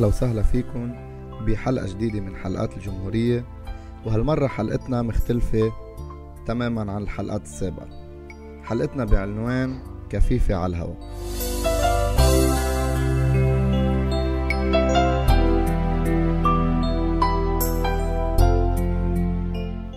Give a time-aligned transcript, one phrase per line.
[0.00, 0.92] أهلا وسهلا فيكم
[1.46, 3.44] بحلقة جديدة من حلقات الجمهورية.
[4.06, 5.72] وهالمرة حلقتنا مختلفة
[6.46, 7.88] تماما عن الحلقات السابقة.
[8.64, 9.78] حلقتنا بعنوان
[10.10, 10.96] كفيفة على الهواء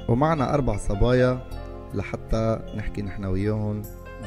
[0.09, 1.47] ومعنا أربع صبايا
[1.93, 3.81] لحتى نحكي نحن وياهم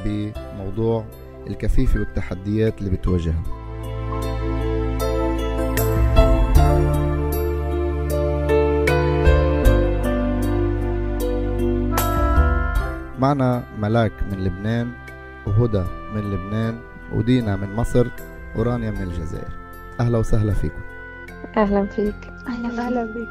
[0.04, 1.04] بموضوع
[1.46, 3.65] الكفيفة والتحديات اللي بتواجهها
[13.26, 14.92] معنا ملاك من لبنان
[15.46, 16.78] وهدى من لبنان
[17.12, 18.06] ودينا من مصر
[18.56, 19.48] ورانيا من الجزائر.
[20.00, 20.80] أهلا وسهلا فيكم.
[21.56, 22.14] أهلا فيك.
[22.48, 23.28] أهلا أهلا بك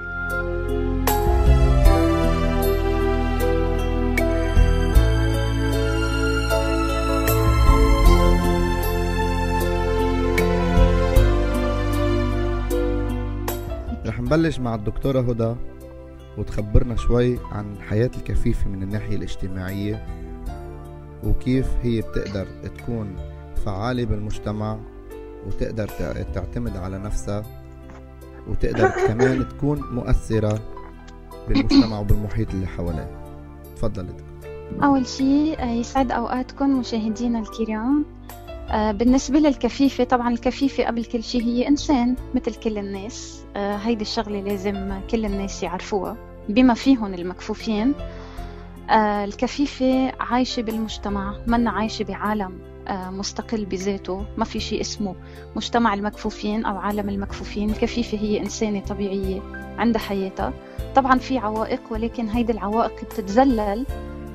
[14.06, 15.56] رح نبلش مع الدكتورة هدى.
[16.38, 20.06] وتخبرنا شوي عن حياة الكفيفة من الناحية الاجتماعية
[21.24, 23.16] وكيف هي بتقدر تكون
[23.66, 24.78] فعالة بالمجتمع
[25.48, 27.44] وتقدر تع- تعتمد على نفسها
[28.48, 30.60] وتقدر كمان تكون مؤثرة
[31.48, 33.24] بالمجتمع وبالمحيط اللي حواليها
[33.76, 34.86] تفضلي دكتور.
[34.86, 38.06] أول شيء آه، يسعد أوقاتكم مشاهدينا الكرام
[38.72, 43.44] بالنسبة للكفيفة طبعا الكفيفة قبل كل شيء هي إنسان مثل كل الناس.
[43.56, 46.18] آه، هيدي الشغلة لازم كل الناس يعرفوها.
[46.50, 47.94] بما فيهم المكفوفين
[48.90, 54.26] آه، الكفيفة عايشة بالمجتمع منا عايشة بعالم آه، مستقل بذاته.
[54.38, 55.16] ما في شيء اسمه
[55.56, 57.70] مجتمع المكفوفين أو عالم المكفوفين.
[57.70, 59.42] الكفيفة هي إنسانة طبيعية
[59.78, 60.54] عندها حياتها.
[60.96, 63.86] طبعا في عوائق ولكن هيدي العوائق بتتذلل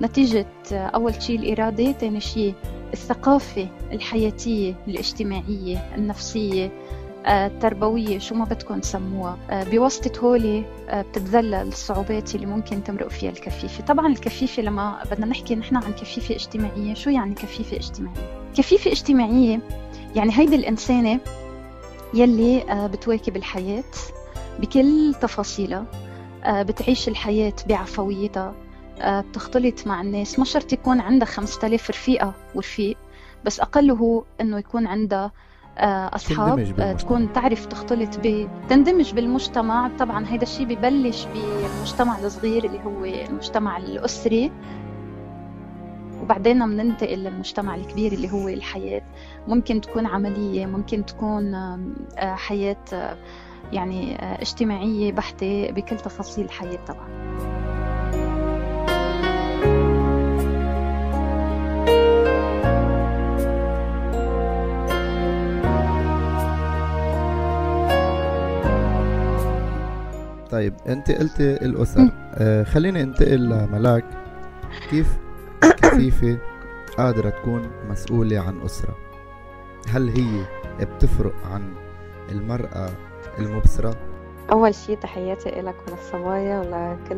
[0.03, 2.54] نتيجة أول شيء الإرادة ثاني شيء
[2.93, 6.71] الثقافة الحياتية الاجتماعية النفسية
[7.27, 9.39] آه، التربوية شو ما بدكم سموها.
[9.51, 13.84] آه، بواسطة هولي آه، بتتذلل الصعوبات اللي ممكن تمرق فيها الكفيفة.
[13.84, 19.61] طبعا الكفيفة لما بدنا نحكي نحن عن كفيفة اجتماعية شو يعني كفيفة اجتماعية؟ كفيفة اجتماعية
[20.17, 21.21] يعني هيدي الإنسانة
[22.15, 23.84] يلي بتواكب الحياة
[24.59, 25.84] بكل تفاصيلها
[26.49, 28.55] بتعيش الحياة بعفويتها
[29.05, 30.38] بتختلط مع الناس.
[30.38, 32.97] ما شرط يكون عندها 5000 رفيقة ورفيق
[33.44, 35.33] بس أقله إنه يكون عندها
[35.78, 36.93] آه، أصحاب آه،.
[36.93, 39.91] تكون تعرف تختلط ب تندمج بالمجتمع.
[39.99, 44.53] طبعا هذا الشيء ببلش بالمجتمع الصغير اللي هو المجتمع الأسري
[46.22, 49.03] وبعدين بننتقل للمجتمع الكبير اللي هو الحياة.
[49.49, 53.16] ممكن تكون عملية ممكن تكون آه، حياة آه،
[53.72, 57.59] يعني آه، اجتماعية بحتة بكل تفاصيل الحياة طبعا.
[70.60, 72.10] طيب انت قلتي الأسر.
[72.34, 74.04] آه خليني انتقل لملاك.
[74.91, 75.19] كيف
[75.62, 76.38] كفيفة
[76.98, 78.94] قادرة تكون مسؤولة عن أسرة؟
[79.88, 80.44] هل هي
[80.81, 81.72] بتفرق عن
[82.31, 82.91] المرأة
[83.38, 83.97] المبصرة؟
[84.53, 87.16] أول شيء تحياتي لك وللصبايا ولكل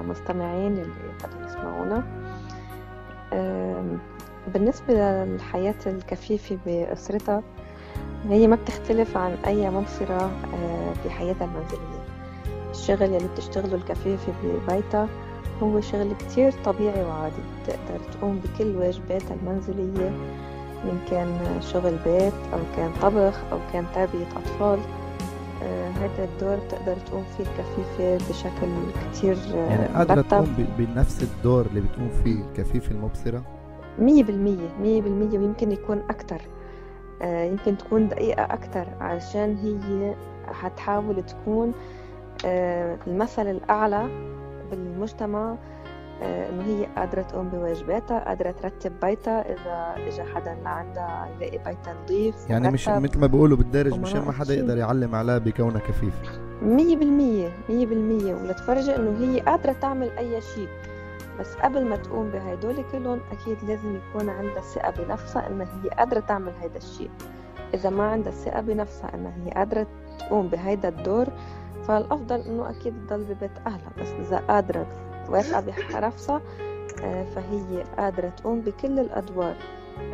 [0.00, 2.04] المستمعين اللي بدهم يسمعونا.
[4.54, 7.42] بالنسبة للحياة الكفيفة بأسرتها
[8.28, 10.30] هي ما بتختلف عن أي مبصرة
[11.06, 12.01] بحياتها المنزلية.
[12.72, 15.08] الشغل اللي بتشتغله الكفيفة ببيتها
[15.62, 20.10] هو شغل كتير طبيعي وعادي بتقدر تقوم بكل واجباتها المنزلية
[20.84, 24.78] من كان شغل بيت أو كان طبخ أو كان تربية أطفال.
[25.62, 28.68] آه، هذا الدور بتقدر تقوم فيه الكفيفة بشكل
[29.12, 33.42] كتير آه، يعني قادرة تقوم بنفس الدور اللي بتقوم فيه الكفيفة المبصرة؟
[33.98, 36.40] مية بالمية مية بالمية ويمكن يكون أكتر.
[37.22, 40.14] آه، يمكن تكون دقيقة أكتر علشان هي
[40.52, 41.72] حتحاول تكون
[42.44, 44.08] المثل الأعلى
[44.70, 45.56] بالمجتمع
[46.22, 51.94] آه، إنه هي قادرة تقوم بواجباتها قادرة ترتب بيتها إذا إجا حدا لعندها يلاقي بيتها
[52.04, 52.88] نظيف يعني مش.
[52.88, 54.54] مثل ما بيقولوا بالدارج مشان ما حدا.
[54.54, 55.80] يقدر يعلم عليها بكونها
[56.96, 60.68] بالمية مية بالمية ولتفرجي إنه هي قادرة تعمل أي شيء
[61.40, 66.20] بس قبل ما تقوم بهدول كلهم أكيد لازم يكون عندها ثقة بنفسها إنها هي قادرة
[66.20, 67.10] تعمل هيدا الشيء
[67.74, 69.86] إذا ما عندها ثقة بنفسها إنها هي قادرة
[70.18, 71.26] تقوم بهيدا الدور
[71.88, 74.86] فالأفضل إنه أكيد تضل ببيت أهلها بس إذا قادرة
[75.28, 76.40] واثقة بنفسها
[77.02, 79.54] آه، فهي قادرة تقوم بكل الأدوار.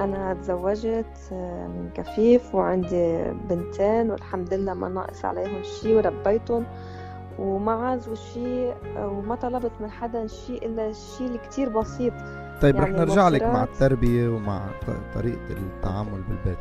[0.00, 6.66] أنا تزوجت آه، من كفيف وعندي بنتين والحمد لله ما ناقص عليهم شي وربيتهم.
[7.38, 12.12] وما عازوا شي وما طلبت من حدا شي إلا الشي الكتير بسيط.
[12.62, 14.66] طيب رح يعني نرجع لك مع التربية ومع
[15.14, 16.58] طريقة التعامل بالبيت.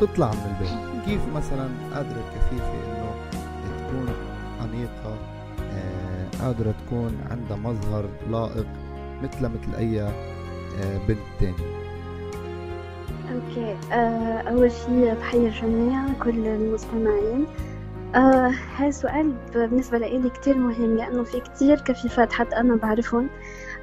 [0.00, 0.94] تطلع من البيت.
[1.06, 3.14] كيف مثلا قادرة الكفيفة إنه
[3.78, 4.08] تكون
[4.64, 5.16] أنيقة
[5.72, 8.66] آه، قادرة تكون عندها مظهر لائق
[9.22, 11.54] مثل مثل أي آه، بنت تاني
[13.34, 17.46] أوكي آه، أول شيء بحيي الجميع كل المستمعين.
[18.14, 18.90] آه هاي
[19.54, 23.28] بالنسبة لي كتير مهم لأنه في كتير كفيفات حتى أنا بعرفهم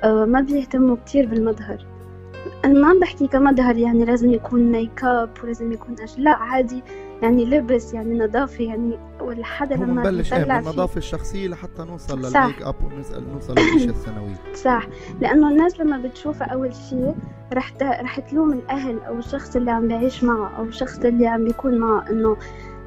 [0.03, 1.90] آه ما بيهتموا كتير بالمظهر.
[2.65, 6.83] أنا ما عم بحكي كمظهر يعني لازم يكون ميك اب ولازم يكون أش لا عادي
[7.21, 12.19] يعني لبس يعني نظافة يعني ولا حدا لما نبلش إيه من النظافة الشخصية لحتى نوصل
[12.19, 14.87] للميك اب ونسأل نوصل للأشياء الثانوية صح.
[15.21, 17.15] لأنه الناس لما بتشوفها أول شيء
[17.53, 21.77] رح رح تلوم الأهل أو الشخص اللي عم بعيش معه أو الشخص اللي عم بيكون
[21.77, 22.37] معه إنه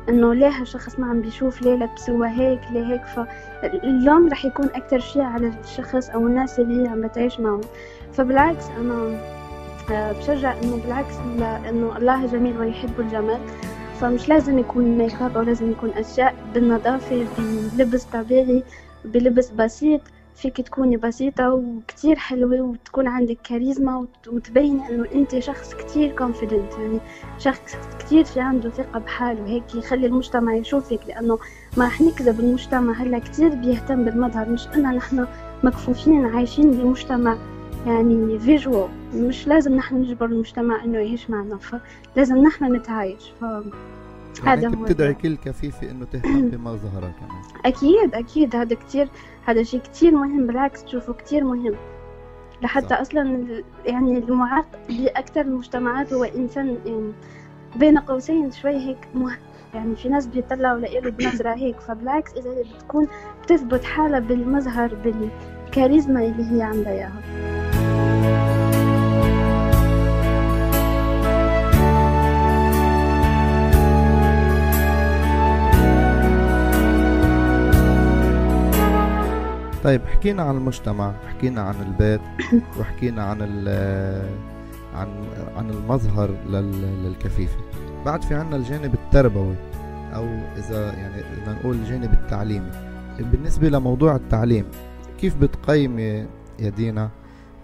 [0.09, 3.03] إنه ليه هالشخص ما عم بيشوف ليه لبسوها هيك ليه هيك.
[3.05, 7.61] فاللوم رح يكون أكتر شيء على الشخص أو الناس اللي هي عم بتعيش معه
[8.13, 9.21] فبالعكس أنا
[9.91, 11.15] بشجع إنه بالعكس
[11.69, 13.41] إنه الله جميل ويحب الجمال.
[14.01, 17.27] فمش لازم يكون ميك أب أو لازم يكون أشياء بالنظافة
[17.79, 18.63] بلبس طبيعي
[19.05, 20.01] بلبس بسيط.
[20.37, 26.99] فيك تكوني بسيطة وكتير حلوة وتكون عندك كاريزما وتبين إنه أنت شخص كتير confident يعني
[27.39, 29.47] شخص كتير في عنده ثقة بحاله.
[29.47, 31.39] هيك يخلي المجتمع يشوفك لأنه
[31.77, 34.49] ما رح نكذب المجتمع هلأ كتير بيهتم بالمظهر.
[34.49, 35.27] مش انا نحن
[35.65, 37.37] مكفوفين عايشين بمجتمع
[37.87, 43.45] يعني فيجوال مش لازم نحن نجبر المجتمع إنه يعيش معنا فلازم نحن نتعايش ف
[44.45, 47.43] هذا هو بتدعي كل كفيفة إنه تهتم بمظهرها كمان.
[47.65, 48.57] أكيد أكيد.
[48.57, 49.09] هذا كتير
[49.47, 51.75] هذا شيء كتير مهم بالعكس تشوفه كتير مهم.
[52.63, 53.01] لحتى صح.
[53.01, 53.47] أصلا
[53.87, 57.13] يعني المعاق باكثر المجتمعات هو إنسان يعني
[57.77, 59.39] بين قوسين شوي هيك مهم
[59.75, 61.81] يعني في ناس بيطلعوا لإله بنظرة هيك.
[61.81, 63.09] فبالعكس إذا بتكون
[63.43, 67.64] بتثبت حالها بالمظهر بالكاريزما اللي هي عندها إياها.
[79.85, 82.21] طيب حكينا عن المجتمع حكينا عن البيت
[82.81, 83.43] وحكينا عن
[84.95, 85.09] عن
[85.57, 86.31] عن المظهر
[87.05, 87.59] للكفيفة.
[88.05, 89.55] بعد في عنا الجانب التربوي
[90.15, 90.25] أو
[90.57, 92.71] إذا يعني بدنا نقول الجانب التعليمي.
[93.21, 94.65] بالنسبة لموضوع التعليم
[95.19, 96.27] كيف بتقيمي
[96.59, 97.11] يا دينا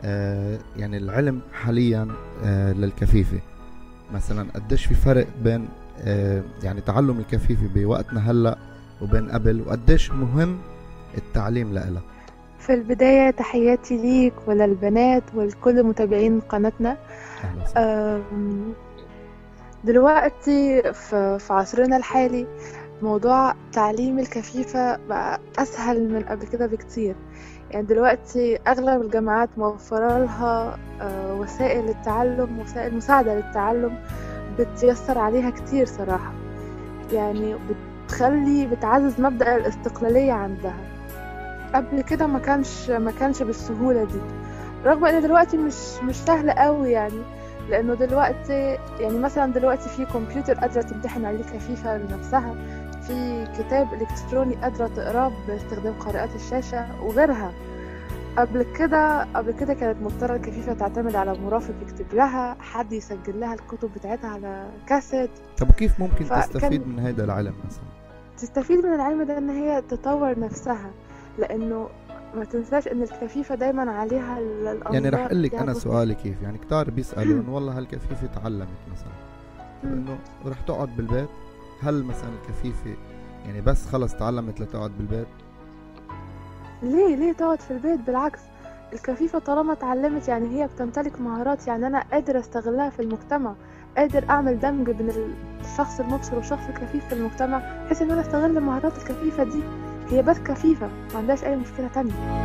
[0.02, 2.08] آه يعني العلم حاليا
[2.44, 3.40] آه للكفيفة؟
[4.14, 5.68] مثلا قديش في فرق بين
[6.00, 8.58] آه يعني تعلم الكفيفة بوقتنا هلأ
[9.02, 10.58] وبين قبل وقديش مهم
[11.18, 12.02] التعليم لها
[12.58, 16.96] في البداية تحياتي ليك وللبنات ولكل متابعين قناتنا.
[19.84, 22.46] دلوقتي في عصرنا الحالي
[23.02, 27.14] موضوع تعليم الكفيفة بقى أسهل من قبل كده بكتير.
[27.70, 33.98] يعني دلوقتي أغلب الجامعات موفرة لها آه، وسائل للتعلم وسائل مساعدة للتعلم
[34.58, 36.32] بتيسر عليها كتير صراحة.
[37.12, 37.54] يعني
[38.06, 40.99] بتخلي بتعزز مبدأ الاستقلالية عندها.
[41.74, 44.20] قبل كده ما كانش ما كانش بالسهولة دي.
[44.84, 47.22] رغم إن دلوقتي مش مش سهل قوي يعني
[47.68, 52.54] لأنه دلوقتي يعني مثلا دلوقتي في كمبيوتر قادرة تمتحن عليه كفيفة لنفسها
[53.06, 57.52] في كتاب إلكتروني قادرة تقرأه باستخدام قارئات الشاشة وغيرها.
[58.36, 63.54] قبل كده قبل كده كانت مضطرة الكفيفة تعتمد على مرافق يكتب لها حد يسجل لها
[63.54, 65.30] الكتب بتاعتها على كاسيت.
[65.58, 67.84] طب كيف ممكن تستفيد من هذا العلم مثلا؟
[68.38, 70.90] تستفيد من العلم ده إن هي تطور نفسها.
[71.38, 71.88] لأنه
[72.36, 76.58] ما تنساش إن الكفيفة دايما عليها الأنظار يعني رح أقول لك أنا سؤالي كيف؟ يعني
[76.58, 79.12] كتار بيسألوا إنه والله هالكفيفة تعلمت مثلا.
[79.84, 81.28] إنه رح تقعد بالبيت؟
[81.82, 82.96] هل مثلا الكفيفة
[83.46, 85.26] يعني بس خلص تعلمت لتقعد بالبيت؟
[86.82, 88.40] ليه؟ ليه تقعد في البيت؟ بالعكس
[88.92, 93.54] الكفيفة طالما اتعلمت يعني هي بتمتلك مهارات يعني أنا قادر أستغلها في المجتمع.
[93.96, 95.10] قادر أعمل دمج بين
[95.60, 99.62] الشخص المبصر والشخص الكفيف في المجتمع بحيث إن أنا أستغل مهارات الكفيفة دي.
[100.10, 102.40] هي بس كفيفة ما عندهاش أي مشكلة تانية.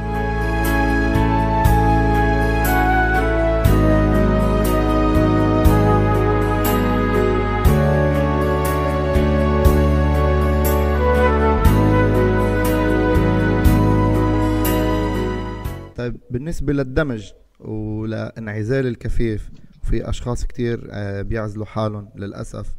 [15.95, 19.49] طيب بالنسبة للدمج ولانعزال الكفيف
[19.83, 22.75] في أشخاص كتير آه، بيعزلوا حالهم للأسف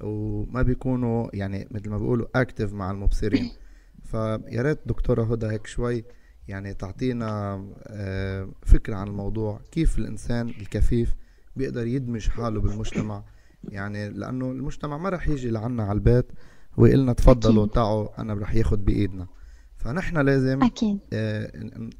[0.00, 3.50] وما بيكونوا يعني مثل ما بيقولوا اكتف مع المبصرين.
[4.10, 6.04] فيا ريت دكتورة هدى هيك شوي
[6.48, 11.14] يعني تعطينا آه، فكرة عن الموضوع كيف الإنسان الكفيف
[11.56, 13.24] بيقدر يدمج حاله بالمجتمع؟
[13.64, 16.26] يعني لأنه المجتمع ما رح يجي لعنا على البيت
[16.76, 19.26] ويقول لنا تفضلوا تعوا أنا رح ياخد بإيدنا.
[19.76, 20.98] فنحن لازم أكيد.
[21.12, 21.52] آه،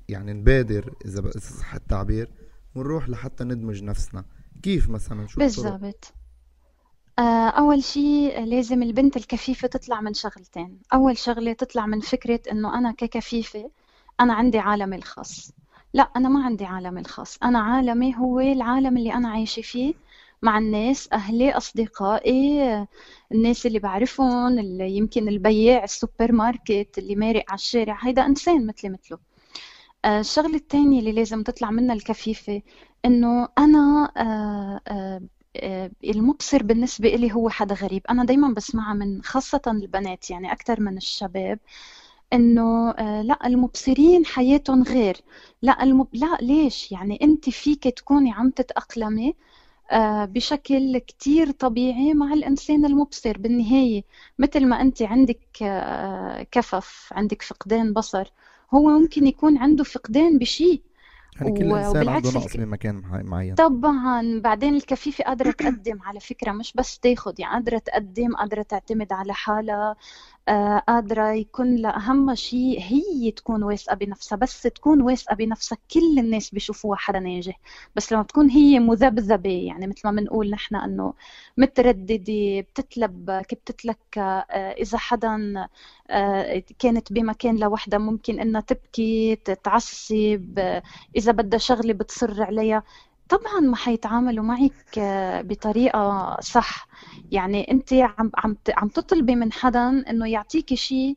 [0.08, 2.30] يعني نبادر إذا صح التعبير
[2.74, 4.24] ونروح لحتى ندمج نفسنا.
[4.62, 6.14] كيف مثلا شو بالضبط.
[7.58, 10.78] أول شيء لازم البنت الكفيفة تطلع من شغلتين.
[10.94, 13.70] أول شغلة تطلع من فكرة إنه أنا ككفيفة
[14.20, 15.52] أنا عندي عالمي الخاص.
[15.94, 17.38] لا أنا ما عندي عالمي الخاص.
[17.42, 19.94] أنا عالمي هو العالم اللي أنا عايشة فيه
[20.42, 22.86] مع الناس أهلي أصدقائي
[23.32, 27.98] الناس اللي بعرفهم اللي يمكن البياع السوبر ماركت اللي مارق على الشارع.
[28.02, 29.18] هيدا إنسان مثلي مثله.
[30.04, 32.62] آه، الشغلة الثانية اللي لازم تطلع منها الكفيفة
[33.04, 35.22] إنه أنا آه، آه،
[36.04, 38.02] المبصر بالنسبة إلي هو حدا غريب.
[38.10, 41.58] أنا دايما بسمعها من خاصة البنات يعني أكثر من الشباب
[42.32, 42.90] إنه
[43.22, 45.16] لا المبصرين حياتهم غير.
[45.62, 46.08] لا المب...
[46.12, 49.34] لا ليش؟ يعني أنت فيك تكوني عم تتأقلمي
[49.92, 53.38] آه، بشكل كتير طبيعي مع الإنسان المبصر.
[53.38, 54.04] بالنهاية
[54.38, 58.32] مثل ما أنت عندك آه، كفف عندك فقدان بصر
[58.74, 60.82] هو ممكن يكون عنده فقدان بشيء.
[61.40, 63.54] يعني كل إنسان عنده نقص بمكان معين.
[63.54, 69.12] طبعا بعدين الكفيفة قادرة تقدم على فكرة مش بس تاخد يعني قادرة تقدم قادرة تعتمد
[69.12, 69.96] على حالها
[70.48, 76.18] آه، قادرة يكون لها أهم شيء هي تكون واثقة بنفسها بس تكون واثقة بنفسها كل
[76.18, 77.60] الناس بيشوفوها حدا ناجح.
[77.96, 81.14] بس لما تكون هي مذبذبة يعني مثل ما بنقول نحن إنه
[81.56, 85.68] مترددة بتتلب بتتلك آه، إذا حدا آه،
[86.78, 90.58] كانت بمكان لوحدها ممكن إنها تبكي تتعصب
[91.16, 92.82] إذا بدها شغلة بتصر عليها.
[93.28, 94.98] طبعا ما حيتعاملوا معك
[95.44, 96.88] بطريقة صح.
[97.30, 101.16] يعني أنت عم عم عم تطلبي من حدا إنه يعطيكي شيء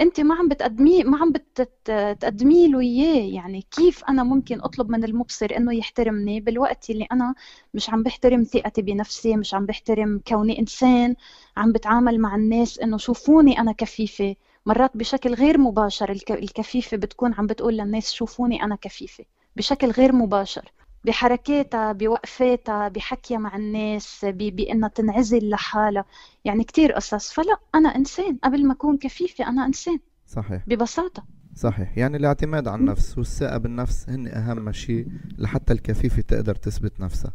[0.00, 3.34] أنت ما عم بتقدميه ما عم بتقدمي له إياه.
[3.34, 7.34] يعني كيف أنا ممكن أطلب من المبصر إنه يحترمني؟ بالوقت اللي أنا
[7.74, 11.14] مش عم بحترم ثقتي بنفسي مش عم بحترم كوني إنسان
[11.56, 14.36] عم بتعامل مع الناس إنه شوفوني أنا كفيفة.
[14.66, 19.24] مرات بشكل غير مباشر الكفيفة بتكون عم بتقول للناس شوفوني أنا كفيفة.
[19.56, 20.72] بشكل غير مباشر.
[21.06, 26.04] بحركاتها بوقفاتها بحكيها مع الناس بأنها تنعزل لحالها.
[26.44, 27.32] يعني كتير قصص.
[27.32, 28.38] فلا أنا إنسان.
[28.44, 29.98] قبل ما أكون كفيفة أنا إنسان.
[30.26, 30.62] صحيح.
[30.66, 31.24] ببساطة.
[31.54, 31.98] صحيح.
[31.98, 35.06] يعني الاعتماد على النفس والثقة بالنفس هن أهم شيء
[35.38, 37.32] لحتى الكفيفة تقدر تثبت نفسها.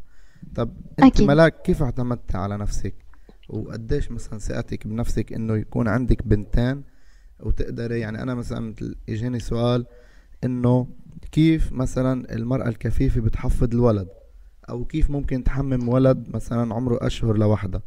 [0.56, 1.28] طب أنت أكيد.
[1.28, 2.96] ملاك كيف اعتمدتي على نفسك؟
[3.50, 6.84] وقديش مثلا ثقتك بنفسك إنه يكون عندك بنتين؟
[7.40, 8.76] وتقدري يعني أنا مثلا
[9.10, 9.86] إجاني سؤال
[10.44, 10.88] إنه
[11.32, 14.08] كيف مثلا المرأة الكفيفة بتحفظ الولد؟
[14.70, 17.82] أو كيف ممكن تحمم ولد مثلا عمره أشهر لوحدة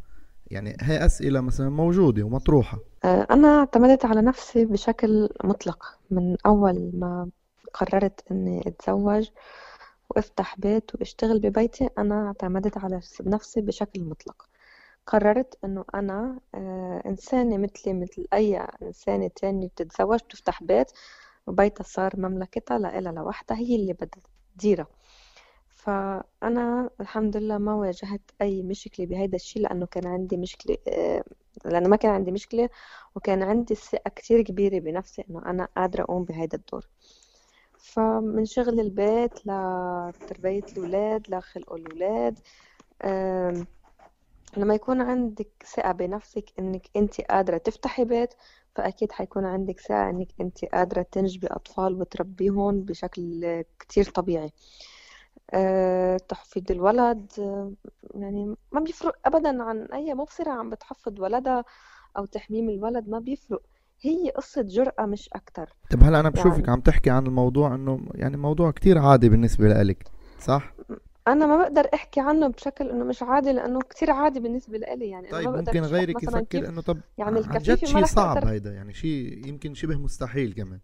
[0.51, 2.79] يعني هي أسئلة مثلا موجودة ومطروحة.
[3.05, 5.99] آه، أنا اعتمدت على نفسي بشكل مطلق.
[6.11, 7.29] من أول ما
[7.75, 9.29] قررت إني أتزوج
[10.11, 14.49] وأفتح بيت وأشتغل ببيتي أنا اعتمدت على نفسي بشكل مطلق.
[15.07, 20.91] قررت إنه أنا آه، إنسانة مثلي مثل أي إنسانة تانية بتتزوج بتفتح بيت
[21.47, 24.23] وبيتها صار مملكتها لإلها لوحدها هي اللي بدها
[24.59, 24.87] تديرها.
[25.69, 31.25] فأنا الحمد لله ما واجهت أي مشكلة بهيدا الشيء لأنه كان عندي مشكلة آه،
[31.65, 32.69] لأنه ما كان عندي مشكلة
[33.15, 36.89] وكان عندي ثقة كتير كبيرة بنفسي إنه أنا قادرة أقوم بهيدا الدور.
[37.79, 42.39] فمن شغل البيت لتربية الأولاد لخلق الأولاد
[44.57, 48.35] لما يكون عندك ثقة بنفسك إنك أنت قادرة تفتحي بيت
[48.75, 54.51] فأكيد حيكون عندك ساعة إنك أنت قادرة تنجبي أطفال وتربيهم بشكل كتير طبيعي.
[55.55, 57.33] أه تحفيظ الولد
[58.15, 61.65] يعني ما بيفرق أبدا عن أي مبصرة عم بتحفظ ولدها
[62.17, 63.63] أو تحميم الولد ما بيفرق.
[64.01, 65.77] هي قصة جرأة مش أكتر.
[65.91, 66.71] طب هلأ أنا بشوفك يعني...
[66.71, 70.05] عم تحكي عن الموضوع إنه يعني موضوع كتير عادي بالنسبة لإلك
[70.41, 70.73] صح؟
[71.29, 75.29] أنا ما بقدر أحكي عنه بشكل إنه مش عادي لأنه كثير عادي بالنسبة لي يعني.
[75.29, 78.95] طيب أنا ما ممكن غيرك يفكر إنه طب يعني عن جد شيء صعب هيدا يعني
[78.95, 80.81] شيء يمكن شبه مستحيل كمان.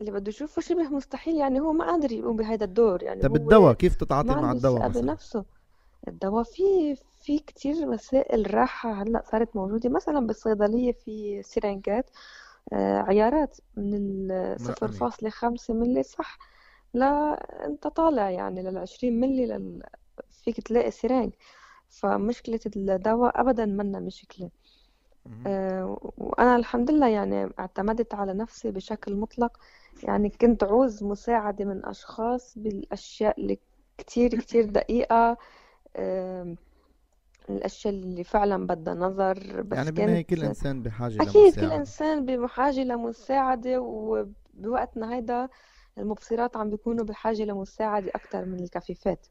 [0.00, 3.74] اللي بده يشوفه شبه مستحيل يعني هو ما قادر يقوم بهذا الدور يعني طب الدواء
[3.74, 5.44] كيف تتعاطي مع الدواء مثلا؟ بنفسه
[6.08, 12.10] الدواء في في كثير وسائل راحة هلأ صارت موجودة مثلا بالصيدلية في سيرنجات
[12.72, 16.38] آه عيارات من ال 0.5 ملي صح.
[16.94, 17.34] لا
[17.66, 19.82] أنت طالع يعني لل 20 ملي لل...
[20.30, 21.32] فيك تلاقي سيرانج.
[21.88, 24.50] فمشكلة الدواء أبدا منا مشكلة.
[25.46, 29.56] أه وأنا الحمد لله يعني اعتمدت على نفسي بشكل مطلق.
[30.02, 33.58] يعني كنت عوز مساعدة من أشخاص بالأشياء اللي
[33.98, 35.36] كتير كتير دقيقة.
[35.96, 36.56] أه
[37.50, 41.60] الأشياء اللي فعلا بدها نظر بس يعني بالنهاية كل إنسان بحاجة أكيد لمساعدة.
[41.68, 45.48] كل إنسان بحاجة لمساعدة وبوقتنا هيدا
[45.98, 49.26] المبصرات عم بيكونوا بحاجة لمساعدة أكثر من الكفيفات.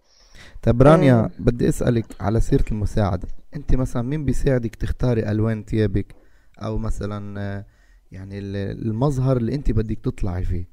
[0.61, 1.31] طب رانيا آه.
[1.39, 3.27] بدي أسألك على سيرة المساعدة.
[3.55, 6.15] أنت مثلا مين بيساعدك تختاري ألوان ثيابك؟
[6.63, 7.65] أو مثلا آه،
[8.11, 10.65] يعني المظهر اللي أنت بدك تطلعي فيه.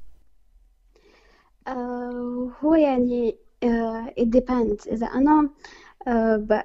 [1.68, 4.92] آه هو يعني آه it depends.
[4.92, 5.50] إذا أنا آه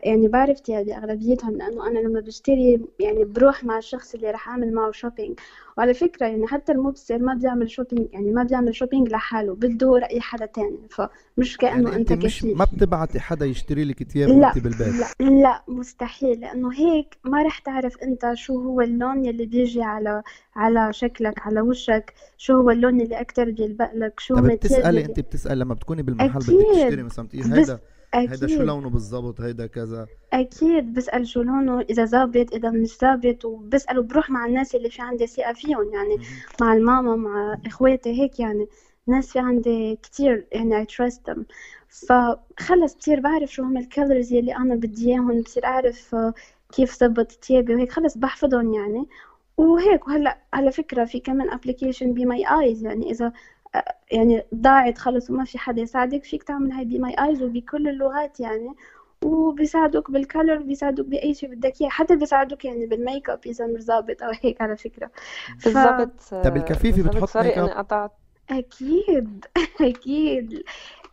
[0.03, 4.73] يعني بعرف تيابي أغلبيتهم لأنه أنا لما بشتري يعني بروح مع الشخص اللي رح أعمل
[4.73, 5.39] معه shopping
[5.77, 10.21] وعلى فكرة يعني حتى المبصر ما بيعمل shopping يعني ما بيعمل shopping لحاله بده رأي
[10.21, 10.77] حدا تاني.
[10.89, 15.63] فمش يعني أنت أنت مش ما بتبعتي حدا يشتري لك ثياب وأنت بالبيت؟ لا لا
[15.67, 16.41] مستحيل.
[16.41, 20.23] لأنه هيك ما رح تعرف أنت شو هو اللون يلي بيجي على
[20.55, 22.13] على شكلك على وشك.
[22.37, 26.39] شو هو اللون اللي أكتر بيلبق لك شو طب اللي أنت بتسأل لما بتكوني بالمحل
[26.39, 27.27] بدك تشتري مثلا
[27.61, 27.71] بس
[28.15, 30.07] هيدا شو لونه بالضبط؟ هيدا كذا.
[30.33, 35.01] أكيد بسأل شو لونه إذا ظابط إذا مش ظابط وبسأل وبروح مع الناس اللي في
[35.01, 36.17] عندي ثقة فيهم يعني.
[36.61, 38.67] مع الماما مع إخواتي هيك يعني.
[39.07, 41.39] ناس في عندي كتير يعني I trust them.
[41.89, 46.33] فخلص بصير بعرف شو هم الكالرز يلي أنا بدي إياهم بصير أعرف آه،
[46.71, 47.91] كيف ظبط تيابي وهيك.
[47.91, 49.07] خلص بحفظهم يعني.
[49.57, 53.33] وهيك وهلأ على فكرة في كمان application Be My Eyes يعني آه،
[54.11, 58.39] يعني ضاعت خلص وما في حدا يساعدك فيك تعمل هاي Be My Eyes وبكل اللغات
[58.39, 58.73] يعني.
[59.23, 63.81] وبيساعدوك بال color بيساعدوك بأي شيء بدك إياه حتى بيساعدوك يعني بالميك اب إذا مش
[63.81, 65.09] ظابط أو هيك على فكرة.
[65.59, 66.21] ف بالضبط.
[66.45, 67.23] طب الكفيفي بالضبط.
[67.23, 68.11] بتحط ميك اب قطعت.
[68.49, 69.45] أكيد.
[69.81, 70.63] أكيد.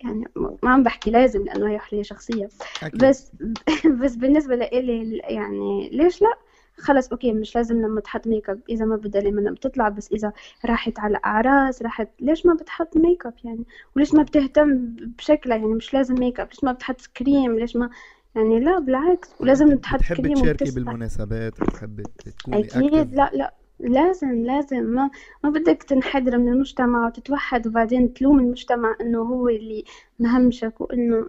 [0.04, 2.48] يعني ما عم بحكي لازم لأنه هي حرية شخصية.
[2.82, 3.04] أكيد.
[3.04, 3.32] بس
[4.02, 6.34] بس بالنسبة لإلي يعني ليش لا؟
[6.80, 10.32] خلص okay مش لازم لما تحط ميك اب إذا ما بدها لما بتطلع بس إذا
[10.64, 13.64] راحت على أعراس راحت ليش ما بتحط ميك اب يعني؟
[13.96, 17.90] وليش ما بتهتم بشكلها؟ يعني مش لازم ميك اب ليش ما بتحط كريم ليش ما
[18.34, 22.02] يعني لا بالعكس ولازم تحط كريم تشاركي وبتسبح بالمناسبات بتحبي
[22.38, 23.54] تكوني أكيد active لا لا.
[23.80, 24.82] لازم لازم.
[24.82, 25.10] ما
[25.44, 29.84] ما بدك تنحدر من المجتمع وتتوحد وبعدين تلوم المجتمع إنه هو اللي
[30.18, 31.26] مهمشك وإنه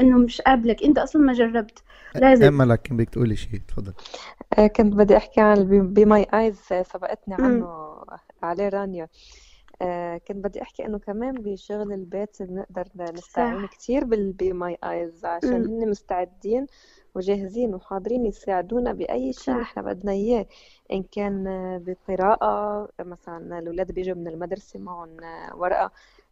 [0.00, 0.84] إنه مش قابلك.
[0.84, 1.82] أنت أصلا ما جربت.
[2.14, 2.62] لازم.
[2.62, 3.92] امل كان بدك تقولي شيء تفضل.
[4.58, 7.66] آه، كنت بدي أحكي عن Be My Eyes سبقتني عنه
[8.42, 9.08] عليه رانيا.
[9.82, 13.70] آه، كنت بدي أحكي إنه كمان بشغل البيت بنقدر نستعين صح.
[13.70, 16.66] كتير بال Be My Eyes عشان هن مستعدين
[17.14, 19.60] وجاهزين وحاضرين يساعدونا بأي شيء صح.
[19.60, 20.46] نحن بدنا إياه.
[20.92, 21.44] إن كان
[21.86, 25.08] بقراءة مثلا الأولاد بيجوا من المدرسة معهم
[25.54, 25.90] ورقة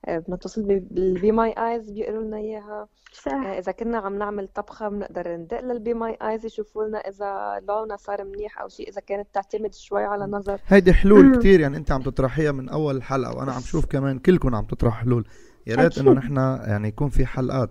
[0.08, 2.88] بنتصل بال Be My Eyes بيقروا لنا إياها.
[3.12, 3.32] صح.
[3.32, 7.60] آه، إذا كنا عم نعمل طبخة بنقدر ندق لل Be My Eyes يشوفوا لنا إذا
[7.68, 10.60] لونها صار منيح أو شيء إذا كانت تعتمد شوي على نظر.
[10.66, 14.54] هيدي حلول كتير يعني أنت عم تطرحيها من أول الحلقة وأنا عم شوف كمان كلكم
[14.54, 15.24] عم تطرحوا حلول.
[15.66, 17.70] يا ريت إنه نحن يعني يكون في حلقات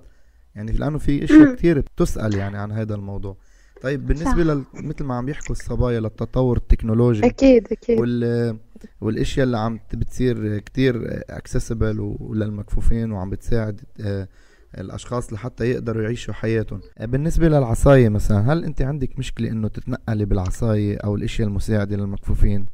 [0.56, 3.38] يعني لأنه في إشياء كتير بتسأل يعني عن هذا الموضوع.
[3.82, 4.64] طيب بالنسبة لل...
[4.74, 8.00] مثل ما عم يحكوا الصبايا للتطور التكنولوجي أكيد أكيد.
[8.00, 8.58] وال
[9.02, 14.28] والإشياء اللي عم بتصير كتير اكسسبل وللمكفوفين وعم بتساعد آه،
[14.78, 16.82] الأشخاص لحتى يقدروا يعيشوا حياتهم.
[16.98, 22.66] آه، بالنسبة للعصاية مثلا هل أنت عندك مشكلة إنه تتنقلي بالعصاية أو الإشياء المساعدة للمكفوفين؟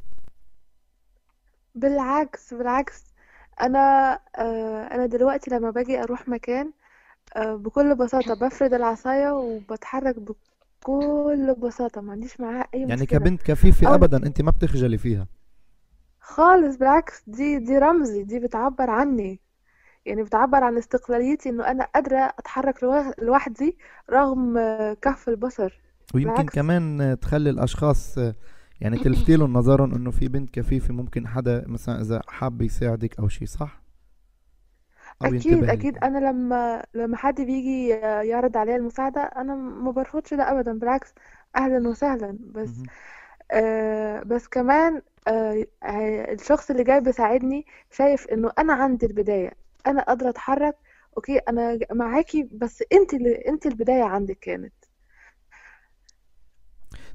[1.74, 3.04] بالعكس بالعكس.
[3.60, 6.72] أنا آه، أنا دلوقتي لما باجي أروح مكان
[7.36, 13.18] بكل بساطة بفرد العصاية وبتحرك بكل بساطة ما عنديش معاها أي يعني مشكلة.
[13.18, 15.26] كبنت كفيفة أو ابدا أنت ما بتخجلي فيها.
[16.20, 19.40] خالص بالعكس دي دي رمزي دي بتعبر عني.
[20.06, 23.78] يعني بتعبر عن استقلاليتي إنه أنا قادرة أتحرك لوا- لوحدي
[24.10, 25.80] رغم آه، كف البصر.
[26.14, 26.54] ويمكن بالعكس.
[26.54, 28.34] كمان آه، تخلي الأشخاص آه،
[28.80, 33.28] يعني تلفتي لهم نظرهم إنه في بنت كفيفة ممكن حدا مثلا إذا حاب يساعدك أو
[33.28, 33.82] شيء صح؟
[35.22, 35.96] أو أكيد ينتبه أكيد.
[35.96, 37.88] لك أنا لما لما حد بيجي
[38.28, 41.14] يعرض عليا المساعدة أنا ما برفضش ده أبدا بالعكس
[41.56, 42.38] أهلا وسهلا.
[42.40, 42.82] بس.
[43.52, 45.66] آه بس كمان آه
[46.32, 49.52] الشخص اللي جاي بيساعدني شايف إنه أنا عندي البداية.
[49.86, 50.76] أنا قادرة أتحرك.
[51.16, 54.74] أوكي أنا ج- معاكي بس أنت اللي أنت البداية عندك كانت.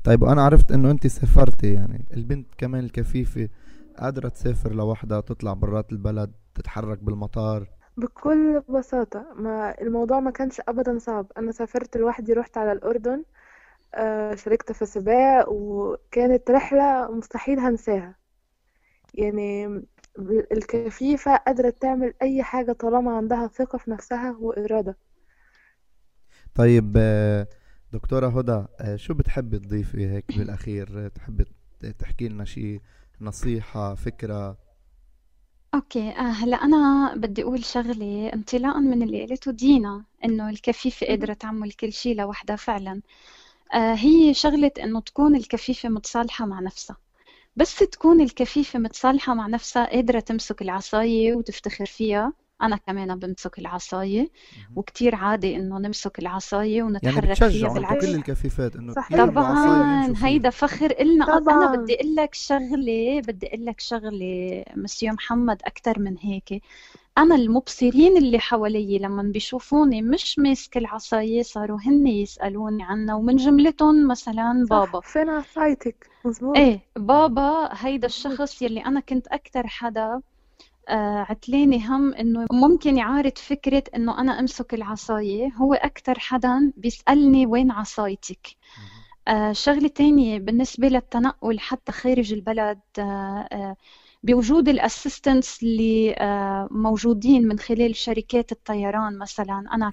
[0.04, 3.50] طيب وأنا عرفت إنه أنت سافرتي يعني البنت كمان الكفيفة
[3.98, 7.70] قادرة تسافر لوحدها تطلع برات البلد تتحرك بالمطار.
[7.98, 11.32] بكل بساطة ما الموضوع ما كانش أبدا صعب.
[11.38, 13.24] أنا سافرت لوحدي رحت على الأردن
[13.96, 18.16] آه شاركت في سباق وكانت رحلة مستحيل هنساها.
[19.14, 19.66] يعني
[20.52, 24.98] الكفيفة قادرة تعمل أي حاجة طالما عندها ثقة في نفسها وإرادة.
[26.56, 27.48] طيب آه،
[27.94, 31.46] دكتورة هدى آه، شو بتحبي تضيفي هيك بالأخير؟ تحبي
[32.00, 32.82] تحكي لنا شيء
[33.22, 34.58] نصيحة فكرة؟
[35.76, 36.10] أوكي.
[36.10, 41.72] آه هلا أنا بدي أقول شغله انطلاقا من اللي قالته دينا إنه الكفيفة قادرة تعمل
[41.72, 43.02] كل شيء لوحدها فعلا.
[43.74, 46.98] آه هي شغلة إنه تكون الكفيفة متصالحة مع نفسها.
[47.56, 52.34] بس تكون الكفيفة متصالحة مع نفسها قادرة تمسك العصاية وتفتخر فيها.
[52.62, 54.30] أنا كمان بمسك العصاية.
[54.76, 58.06] وكتير عادي إنه نمسك العصاية يعني ونتحرك فيها بتشجعوا أنتوا بالعكس.
[58.06, 61.76] كل الكفيفات إنه طبعا هيدا فيها فخر أنا طبعا.
[61.76, 66.62] بدي أقول لك شغلة بدي أقول لك شغلة مسيو محمد أكتر من هيك.
[67.18, 74.08] أنا المبصرين اللي حوالي لما بيشوفوني مش ماسكة العصاية صاروا هن يسألوني عنها ومن جملتهم
[74.08, 75.00] مثلا بابا.
[75.00, 76.58] صح فين عصايتك؟ مزبوط.
[76.58, 80.22] إيه بابا هيدا الشخص يلي أنا كنت أكتر حدا
[81.30, 85.48] عتلاني هم إنه ممكن يعارض فكرة إنه أنا أمسك العصاية.
[85.54, 88.48] هو أكتر حدا بيسألني وين عصايتك.
[89.28, 93.76] آه، شغلة تانية بالنسبة للتنقل حتى خارج البلد آه، آه،
[94.24, 99.66] بوجود ال assistants اللي آه، موجودين من خلال شركات الطيران مثلا.
[99.74, 99.92] أنا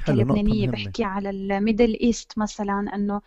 [0.64, 0.72] مهمة.
[0.72, 3.20] بحكي على ال Middle East مثلا إنه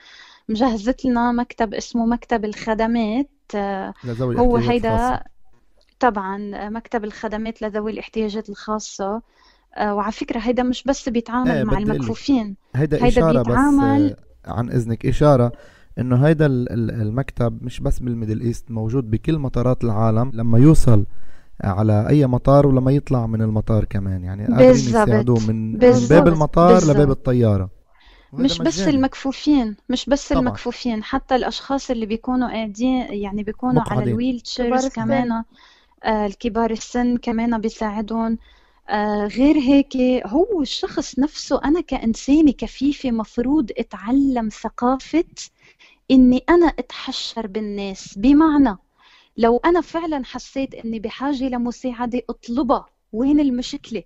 [0.50, 3.30] مجهزت لنا مكتب اسمه مكتب الخدمات.
[3.56, 3.94] آه،
[4.38, 5.24] هو هيدا
[6.02, 9.22] طبعا مكتب الخدمات لذوي الاحتياجات الخاصة.
[9.78, 14.16] آه، وعلى فكرة هيدا مش بس بيتعامل إيه مع المكفوفين هيدا هيدا إشارة بس بيتعامل
[14.48, 15.06] آه، عن إذنك.
[15.06, 15.52] إشارة
[16.00, 20.32] إنه هيدا ال- ال- المكتب مش بس بالميدل إيست موجود بكل مطارات العالم.
[20.34, 21.06] لما يوصل
[21.64, 24.24] على أي مطار ولما يطلع من المطار كمان.
[24.24, 25.78] يعني يساعدوه من من
[26.10, 27.10] باب المطار لباب بالضبط.
[27.18, 27.70] الطيارة.
[28.34, 30.42] وهذا مش بس المكفوفين مش بس طبعا.
[30.42, 34.08] المكفوفين حتى الأشخاص اللي بيكونوا قاعدين يعني بيكونوا على مقعدين.
[34.14, 35.32] الويل كبار تشيرز كمان.
[35.32, 35.46] آه،
[36.06, 38.38] الكبار السن كمان بيساعدون.
[38.90, 45.24] آه، غير هيك هو الشخص نفسه أنا كإنسانة كفيفة مفروض أتعلم ثقافة
[46.12, 48.18] إني أنا أتحشر بالناس.
[48.18, 48.78] بمعنى
[49.38, 52.86] لو أنا فعلا حسيت إني بحاجة لمساعدة أطلبها.
[53.14, 54.04] وين المشكلة؟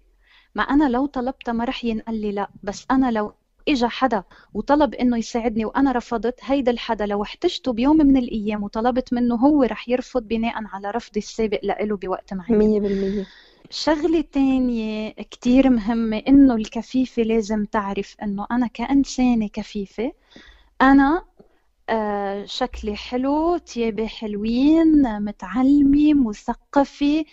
[0.56, 2.50] ما أنا لو طلبتها ما رح ينقال لي لا.
[2.64, 3.34] بس أنا لو
[3.68, 4.24] إجا حدا
[4.54, 9.64] وطلب إنه يساعدني وأنا رفضت هيدا الحدا لو احتجته بيوم من الأيام وطلبت منه هو
[9.64, 12.58] رح يرفض بناء على رفضي السابق لإله بوقت معين.
[12.58, 13.26] مية بالمية.
[13.70, 20.12] شغلة تانية كتير مهمة إنه الكفيفة لازم تعرف إنه أنا كإنسانة كفيفة
[20.82, 21.24] أنا
[21.90, 27.26] آه، شكلي حلو تيابي حلوين متعلمة مثقفة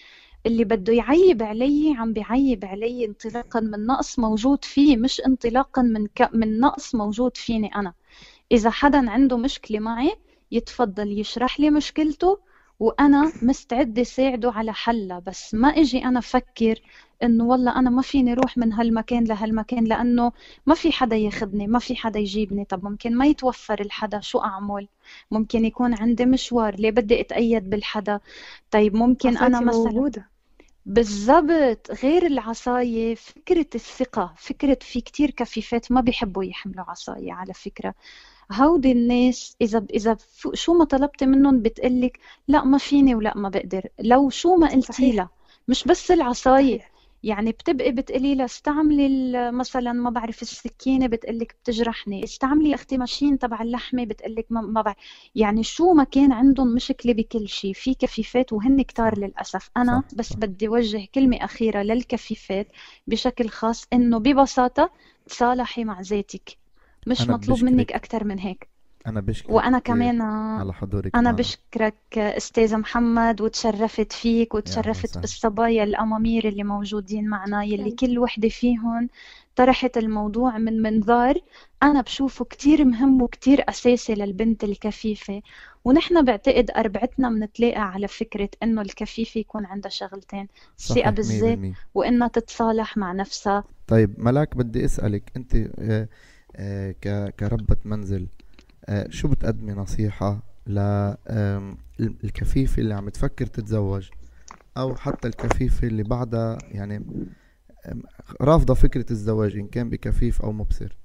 [0.47, 6.07] اللي بده يعيب علي عم بيعيب علي انطلاقا من نقص موجود فيه مش انطلاقا من
[6.07, 6.29] ك...
[6.35, 7.93] من نقص موجود فيني أنا.
[8.53, 10.13] إذا حدا عنده مشكلة معي
[10.53, 12.39] يتفضل يشرح لي مشكلته
[12.81, 15.19] وأنا مستعدة ساعده على حلها.
[15.19, 16.83] بس ما إجي أنا فكر
[17.23, 20.33] إنه والله أنا ما فيني روح من هالمكان لهالمكان لأنه
[20.67, 22.65] ما في حدا ياخدني ما في حدا يجيبني.
[22.65, 24.89] طب ممكن ما يتوفر الحدا شو أعمل؟
[25.31, 28.21] ممكن يكون عندي مشوار ليه بدي أتأيد بالحدا؟
[28.71, 30.32] طيب ممكن أنا عصايتي مثلا موجودة.
[30.87, 37.95] بالضبط غير العصاية فكرة الثقة فكرة في كتير كفيفات ما بيحبوا يحملوا عصاية على فكرة.
[38.53, 40.16] هودي الناس إذا إذا
[40.55, 42.18] شو ما طلبتي منهم بتقلك
[42.49, 43.83] لا ما فيني ولا ما بقدر.
[44.01, 45.31] لو شو ما قلتي لها
[45.68, 46.92] مش بس العصاية صحيح.
[47.23, 53.63] يعني بتبقي بتقولي لها استعملي مثلا ما بعرف السكينة بتقلك بتجرحني استعملي أختي ماشين تبع
[53.63, 54.97] اللحمة بتقلك ما, ما بعرف.
[55.35, 59.71] يعني شو ما كان عندهم مشكلة بكل شيء في كفيفات وهن كتار صح للأسف.
[59.77, 62.73] أنا صح بس بدي وجه كلمة أخيرة للكفيفات
[63.07, 64.91] بشكل خاص إنه ببساطة
[65.27, 66.59] تصالحي مع ذاتك.
[67.07, 68.72] مش مطلوب منك أكتر من هيك.
[69.07, 71.37] أنا بشكرك وأنا كتير كمان على حضورك أنا معنا.
[71.37, 77.91] بشكرك أستاذ محمد وتشرفت فيك وتشرفت بالصبايا الأمامير اللي موجودين معنا يلي.
[77.91, 79.09] كل وحدة فيهم
[79.57, 81.35] طرحت الموضوع من منظار
[81.83, 85.43] أنا بشوفه كتير مهم وكتير أساسي للبنت الكفيفة.
[85.85, 90.49] ونحن بعتقد أربعتنا بنتلاقى على فكرة إنه الكفيفة يكون عندها شغلتين
[90.97, 91.59] مية بالذات
[91.95, 93.65] وإنها تتصالح مع نفسها.
[93.87, 96.09] طيب ملاك بدي أسألك أنت آه،
[96.57, 98.27] آه، ك- كربة منزل
[99.09, 100.42] شو بتقدمي نصيحة
[101.99, 104.11] للكفيفة اللي عم تفكر تتزوج؟
[104.77, 107.05] أو حتى الكفيفة اللي بعدها يعني
[108.40, 110.97] رافضة فكرة الزواج إن كان بكفيف أو مبصر؟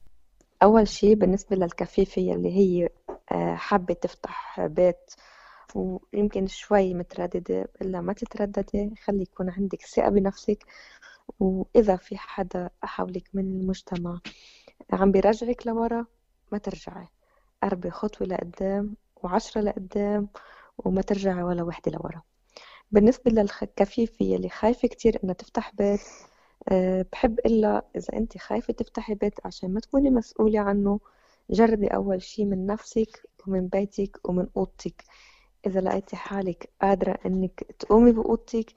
[0.64, 2.90] أول شي بالنسبة للكفيفة يلي هي
[3.32, 5.12] آه، حابة تفتح بيت
[5.76, 10.66] ويمكن شوي مترددة إلا ما تترددي خلي يكون عندك ثقة بنفسك.
[11.40, 14.20] وإذا في حدا حولك من المجتمع
[14.94, 16.06] عم بيرجعك لورا
[16.52, 17.08] ما ترجعي.
[17.68, 20.28] قربي خطوة لقدام وعشرة لقدام
[20.78, 22.22] وما ترجعي ولا وحدة لورا.
[22.92, 26.00] بالنسبة للكفيفة يلي خايفة كتير إنها تفتح بيت
[26.70, 31.00] أه بحب إلا إذا أنت خايفة تفتحي بيت عشان ما تكوني مسؤولة عنه.
[31.50, 35.04] جربي أول شي من نفسك ومن بيتك ومن أوضتك.
[35.66, 38.74] إذا لقيتي حالك قادرة إنك تقومي بأوضتك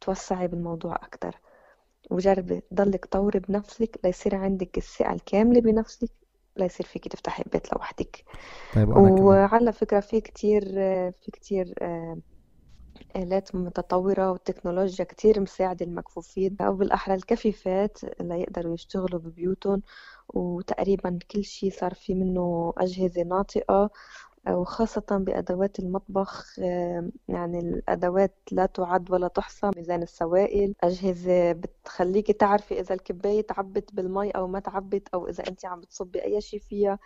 [0.00, 1.40] توسعي بالموضوع أكتر.
[2.10, 6.21] وجربي ضلك طوري بنفسك ليصير عندك الثقة الكاملة بنفسك.
[6.56, 8.24] ليصير فيكي تفتحي بيت لوحدك.
[8.74, 8.88] طيب
[9.24, 10.62] وعلى فكرة في كتير
[11.12, 12.18] في كتير آه،
[13.16, 16.56] آلات متطورة والتكنولوجيا كتير مساعدة المكفوفين.
[16.60, 19.82] أو بالأحرى الكفيفات ليقدروا يشتغلوا ببيوتهم.
[20.28, 23.90] وتقريبا كل شي صار في منه أجهزة ناطقة.
[24.50, 26.58] وخاصة بأدوات المطبخ
[27.28, 30.74] يعني الأدوات لا تعد ولا تحصى ميزان السوائل.
[30.82, 36.24] أجهزة بتخليك تعرفي إذا الكباية تعبت بالمي أو ما تعبت أو إذا أنت عم بتصبي
[36.24, 36.98] أي شيء فيها.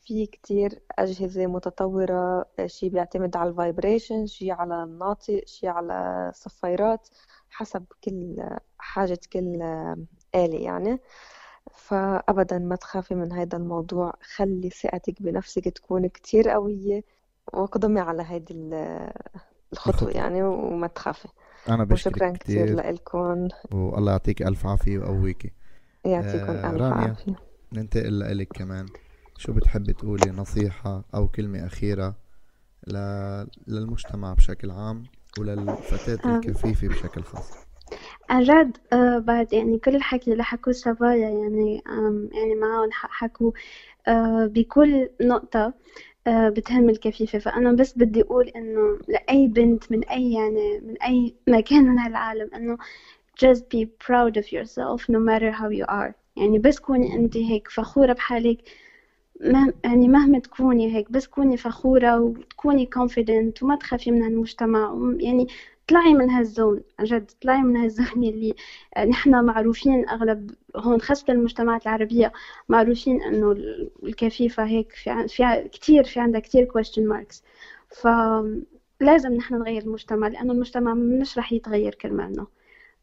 [0.00, 7.08] في كتير أجهزة متطورة شيء بيعتمد على الفايبريشن شيء على الناطق شيء على صفيرات
[7.50, 8.36] حسب كل
[8.78, 9.62] حاجة كل
[10.34, 10.98] آلة يعني.
[11.72, 14.14] فأبدا ما تخافي من هذا الموضوع.
[14.36, 17.04] خلي ثقتك بنفسك تكون كتير قوية
[17.52, 18.54] واقدمي على هيدي
[19.72, 21.28] الخطوة يعني وما تخافي.
[21.68, 22.90] أنا بشكرك وشكرا كتير كتير.
[22.92, 25.52] لكم والله يعطيك ألف عافية ويقويكي.
[26.04, 27.08] يعطيكم آه، ألف رانيا.
[27.08, 27.34] عافية.
[27.72, 28.86] ننتقل لإلك كمان.
[29.36, 32.14] شو بتحبي تقولي؟ نصيحة أو كلمة أخيرة
[32.86, 32.96] ل...
[33.66, 35.02] للمجتمع بشكل عام
[35.38, 36.36] وللفتاة آه.
[36.36, 37.63] الكفيفة بشكل خاص.
[38.30, 41.82] عن جد آه بعد يعني كل الحكي اللي حكوه صبايا يعني
[42.32, 43.50] يعني معاهم ح- حكوا
[44.08, 45.74] آه بكل نقطة
[46.26, 47.38] آه بتهم الكفيفة.
[47.38, 52.50] فأنا بس بدي أقول إنه لأي بنت من أي يعني من أي مكان من هالعالم
[52.54, 52.76] إنه
[53.46, 56.12] just be proud of yourself no matter how you are.
[56.36, 58.58] يعني بس كوني أنت هيك فخورة بحالك
[59.40, 64.94] مه يعني مهما تكوني هيك بس كوني فخورة وتكوني confident وما تخافي من هالمجتمع.
[65.20, 65.46] يعني
[65.86, 68.54] اطلعي من هالزون عن جد اطلعي من هالزون اللي
[69.08, 72.32] نحن معروفين أغلب هون خاصة المجتمعات العربية
[72.68, 77.42] معروفين ال- الكفيفة هيك في في كتير في عندها كتير question marks.
[77.88, 82.46] فلازم نحن نغير المجتمع لأنه المجتمع مش رح يتغير كرمالنا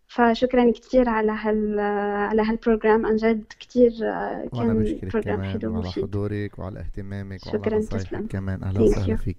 [0.07, 1.79] فشكرا كتير على هال
[2.29, 7.59] على هال program عن جد كتير آه، كان program حلو وعلى حضورك وعلى اهتمامك شكراً،
[7.59, 8.27] وعلى نصايحك تسلم.
[8.27, 8.59] كمان.
[8.59, 9.15] Thank وسهلا.
[9.15, 9.37] فيك.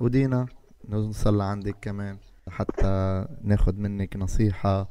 [0.00, 0.46] ودينا
[0.88, 2.16] نوصل لعندك كمان.
[2.48, 4.88] حتى ناخد منك نصيحة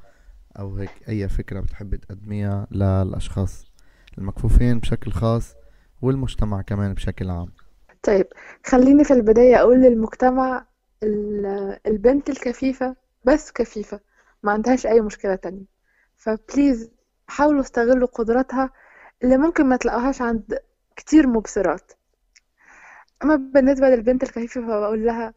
[0.59, 3.71] أو هيك أي فكرة بتحبي تقدميها للأشخاص
[4.17, 5.53] المكفوفين بشكل خاص
[6.01, 7.51] والمجتمع كمان بشكل عام.
[8.03, 8.27] طيب
[8.65, 10.65] خليني في البداية أقول للمجتمع
[11.03, 13.99] ال- البنت الكفيفة بس كفيفة
[14.43, 15.65] ما عندهاش أي مشكلة تانية.
[16.17, 16.91] فبليز
[17.27, 18.69] حاولوا استغلوا قدراتها
[19.23, 20.59] اللي ممكن ما تلاقوهاش عند
[20.95, 21.91] كتير مبصرات.
[23.23, 25.33] أما بالنسبة للبنت الكفيفة فبقول لها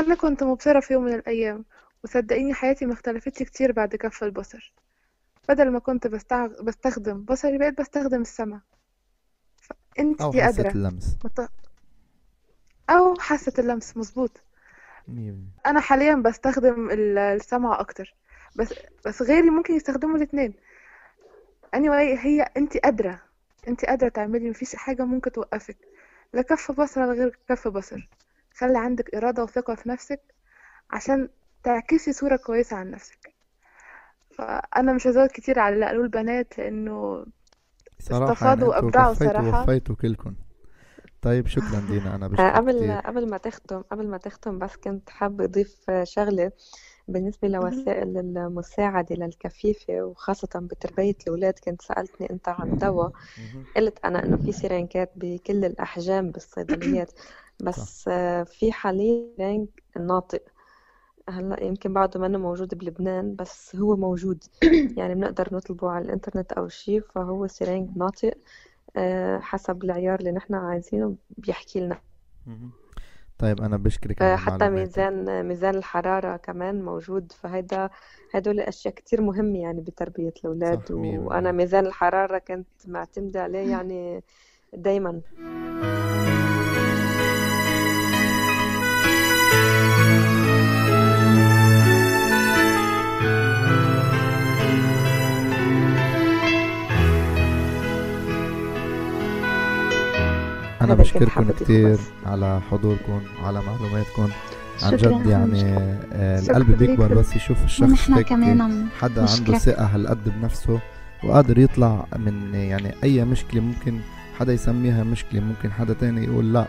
[0.00, 1.64] أنا كنت مبصرة في يوم من الأيام
[2.04, 4.74] وصدقيني حياتي ما اختلفتش كتير بعد كف البصر.
[5.48, 6.46] بدل ما كنت بستع...
[6.46, 8.60] بستخدم بصري بقيت بستخدم السمع.
[9.56, 11.16] فأنت أو حاسة قادرة اللمس.
[11.24, 11.50] مت-
[12.90, 14.42] أو حاسة اللمس مظبوط.
[15.66, 18.14] أنا حاليا بستخدم ال- السمع أكتر.
[18.56, 18.74] بس
[19.06, 20.54] بس غيري ممكن يستخدموا الاتنين.
[21.76, 23.22] Anyway هي أنت قادرة
[23.68, 25.76] أنت قادرة تعملي مفيش حاجة ممكن توقفك.
[26.32, 28.08] لا كف بصر ولا غير كف بصر.
[28.60, 30.20] خلي عندك إرادة وثقة في نفسك
[30.90, 31.28] عشان
[31.62, 33.34] تعكسي صورة كويسة عن نفسك.
[34.38, 37.26] فأنا مش هزود كتير على اللي قالوه البنات لأنه
[38.00, 39.60] صراحة استفادوا يعني وأبدعوا صراحة.
[39.60, 40.34] ووفيتوا كلكم.
[41.22, 43.00] طيب شكرا دينا أنا آه، بشكرك قبل كتير.
[43.00, 46.52] قبل ما تختم قبل ما تختم بس كنت حابة أضيف شغلة
[47.08, 51.54] بالنسبة لوسائل المساعدة للكفيفة وخاصة بتربية الأولاد.
[51.64, 53.12] كنت سألتني أنت عن دواء.
[53.76, 57.12] قلت أنا إنه في سيرينكات بكل الأحجام بالصيدليات.
[57.62, 60.42] بس آه، في حاليا سيرينك ناطق
[61.28, 64.44] هلأ يمكن بعده منه موجود بلبنان بس هو موجود.
[64.98, 68.34] يعني بنقدر نطلبه على الإنترنت أو شيء فهو سيرينك ناطق
[68.96, 71.98] آه، حسب العيار اللي نحن عايزينه بيحكي لنا.
[73.38, 77.90] طيب أنا بشكرك آه، على حتى ميزان ميزان الحرارة كمان موجود فهيدا
[78.34, 81.52] هدول أشياء كتير مهمة يعني بتربية الأولاد صح، مية وأنا بالمية.
[81.64, 84.22] ميزان الحرارة كنت معتمدة عليه يعني
[84.72, 85.20] دايما.
[100.96, 101.98] كنت بشكركم كتير.
[102.26, 104.28] على حضوركم وعلى معلوماتكم
[104.82, 105.62] عن جد يعني.
[106.12, 107.14] آه، القلب بيكبر.
[107.14, 109.58] بس يشوف الشخص هيك كمان عم حدا عنده.
[109.58, 110.80] ثقة هالقد بنفسه
[111.24, 113.98] وقادر يطلع من يعني أي مشكلة ممكن
[114.38, 116.66] حدا يسميها مشكلة ممكن حدا تاني يقول لا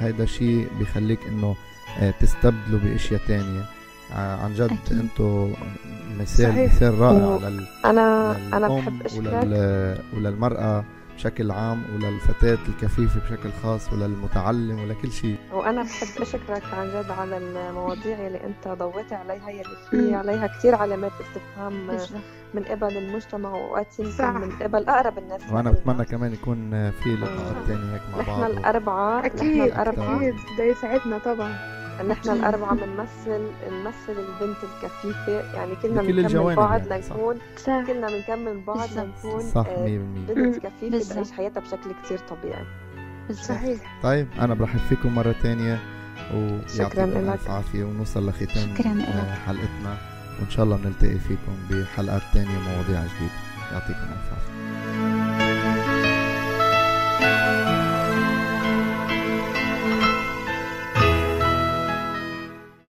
[0.00, 1.54] هيدا شيء بيخليك إنه
[2.00, 3.62] آه، تستبدله بأشياء تانية
[4.12, 4.70] آه، عن جد.
[4.92, 5.48] أنتو
[6.20, 6.64] مثال.
[6.64, 9.98] مثال رائع لل أنا أنا للأم بحب أشكرك ولل...
[10.16, 10.84] وللمرأة
[11.20, 17.36] بشكل عام وللفتاة الكفيفة بشكل خاص وللمتعلم ولكل شيء وأنا بحب أشكرك عن جد على
[17.36, 21.88] المواضيع اللي أنت ضويت عليها يلي في عليها كتير علامات استفهام.
[22.54, 24.24] من قبل المجتمع وأوقات يمكن.
[24.34, 25.70] من قبل أقرب الناس وأنا.
[25.70, 27.66] بتمنى كمان يكون في لقاءات آه.
[27.66, 28.52] تانية هيك مع نحن بعض و...
[28.52, 33.40] الأربعة نحن أكيد الأربعة أكيد ده يسعدنا طبعا نحن الأربعة بنمثل
[33.72, 37.02] نمثل البنت الكفيفة يعني كلنا بنكمل بعض يعني،.
[37.02, 38.88] لنكون صح كلنا بنكمل بعض.
[38.96, 39.98] لنكون صح 100% آه،
[40.34, 41.14] بنت كفيفة بالضبط.
[41.16, 42.64] تعيش حياتها بشكل كتير طبيعي
[43.32, 45.78] صحيح طيب أنا برحب فيكم مرة تانية
[46.66, 47.32] شكراً ويعطيكم لك.
[47.34, 49.08] ألف عافية ونوصل لختام شكراً لك.
[49.08, 49.96] آه، حلقتنا
[50.40, 53.32] وإن شاء الله بنلتقي فيكم بحلقات تانية ومواضيع جديدة
[53.72, 54.59] يعطيكم ألف عافية